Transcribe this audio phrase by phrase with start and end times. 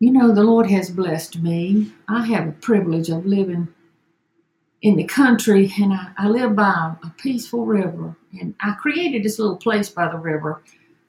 [0.00, 1.92] You know, the Lord has blessed me.
[2.06, 3.66] I have a privilege of living
[4.80, 8.16] in the country, and I, I live by a peaceful river.
[8.40, 10.62] And I created this little place by the river,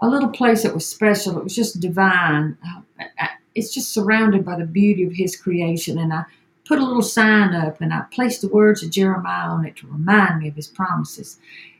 [0.00, 1.36] a little place that was special.
[1.36, 2.56] It was just divine.
[2.64, 3.26] Uh,
[3.56, 5.98] it's just surrounded by the beauty of His creation.
[5.98, 6.22] And I
[6.64, 9.88] put a little sign up, and I placed the words of Jeremiah on it to
[9.88, 11.38] remind me of His promises.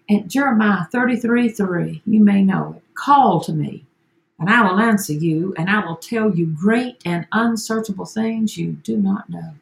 [0.09, 2.83] And Jeremiah 33 3, you may know it.
[2.95, 3.85] Call to me,
[4.39, 8.73] and I will answer you, and I will tell you great and unsearchable things you
[8.73, 9.55] do not know.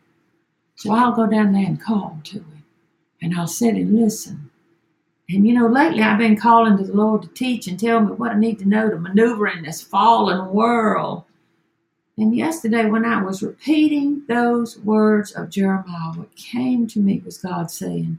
[0.77, 2.65] So I'll go down there and call to him,
[3.23, 4.51] and I'll sit and listen.
[5.29, 8.12] And you know, lately I've been calling to the Lord to teach and tell me
[8.12, 11.24] what I need to know to maneuver in this fallen world.
[12.18, 17.38] And yesterday, when I was repeating those words of Jeremiah, what came to me was
[17.38, 18.18] God saying,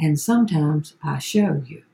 [0.00, 1.84] And sometimes I show you.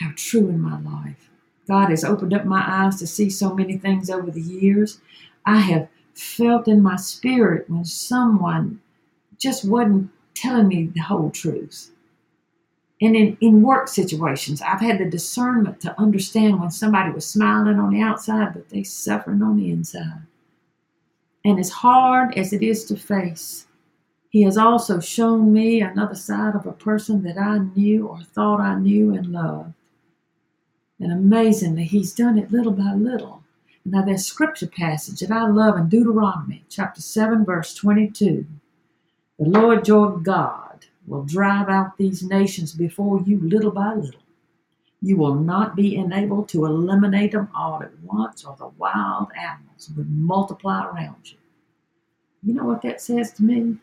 [0.00, 1.31] How true in my life.
[1.68, 5.00] God has opened up my eyes to see so many things over the years.
[5.46, 8.80] I have felt in my spirit when someone
[9.38, 11.90] just wasn't telling me the whole truth.
[13.00, 17.78] And in, in work situations, I've had the discernment to understand when somebody was smiling
[17.78, 20.22] on the outside, but they suffering on the inside.
[21.44, 23.66] And as hard as it is to face,
[24.30, 28.60] he has also shown me another side of a person that I knew or thought
[28.60, 29.74] I knew and loved.
[31.02, 33.42] And amazingly, he's done it little by little.
[33.84, 38.46] Now, there's scripture passage that I love in Deuteronomy chapter 7, verse 22.
[39.40, 44.20] The Lord your God will drive out these nations before you little by little.
[45.00, 49.90] You will not be enabled to eliminate them all at once, or the wild animals
[49.96, 51.38] would multiply around you.
[52.44, 53.76] You know what that says to me?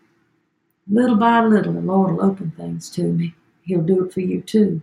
[0.89, 3.35] Little by little, the Lord will open things to me.
[3.63, 4.81] He'll do it for you too.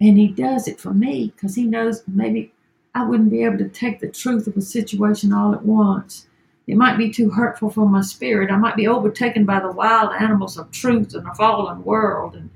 [0.00, 2.52] And He does it for me because He knows maybe
[2.94, 6.26] I wouldn't be able to take the truth of a situation all at once.
[6.66, 8.50] It might be too hurtful for my spirit.
[8.50, 12.50] I might be overtaken by the wild animals of truth in a fallen world and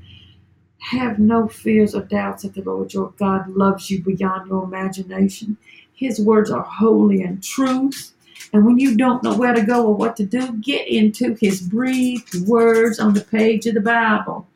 [0.79, 5.57] have no fears or doubts that the Lord your God loves you beyond your imagination.
[5.95, 8.13] His words are holy and truth.
[8.53, 11.63] And when you don't know where to go or what to do, get into his
[11.63, 14.47] breathed words on the page of the Bible.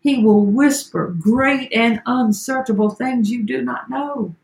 [0.00, 4.34] He will whisper great and unsearchable things you do not know.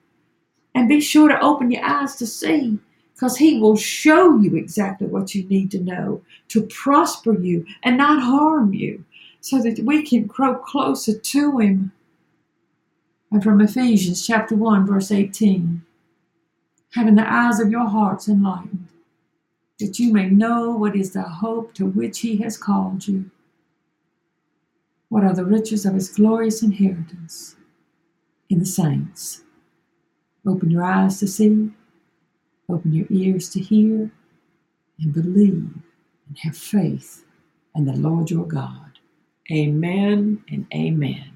[0.75, 2.79] And be sure to open your eyes to see,
[3.15, 7.97] because He will show you exactly what you need to know to prosper you and
[7.97, 9.05] not harm you,
[9.41, 11.93] so that we can grow closer to Him.
[13.31, 15.83] And from Ephesians chapter 1, verse 18
[16.97, 18.89] having the eyes of your hearts enlightened,
[19.79, 23.31] that you may know what is the hope to which He has called you.
[25.09, 27.57] What are the riches of His glorious inheritance
[28.51, 29.43] in the saints?
[30.47, 31.71] Open your eyes to see,
[32.69, 34.11] open your ears to hear,
[35.01, 35.75] and believe
[36.29, 37.25] and have faith
[37.75, 38.99] in the Lord your God.
[39.53, 41.36] Amen and amen.